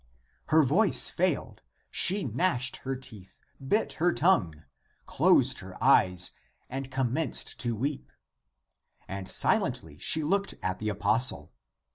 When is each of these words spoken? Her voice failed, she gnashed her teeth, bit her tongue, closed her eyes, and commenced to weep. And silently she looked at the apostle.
Her 0.47 0.63
voice 0.63 1.09
failed, 1.09 1.61
she 1.91 2.23
gnashed 2.23 2.77
her 2.77 2.95
teeth, 2.95 3.39
bit 3.63 3.93
her 4.01 4.11
tongue, 4.11 4.63
closed 5.05 5.59
her 5.59 5.77
eyes, 5.79 6.31
and 6.71 6.89
commenced 6.89 7.59
to 7.59 7.75
weep. 7.75 8.11
And 9.07 9.29
silently 9.29 9.99
she 9.99 10.23
looked 10.23 10.55
at 10.63 10.79
the 10.79 10.89
apostle. 10.89 11.53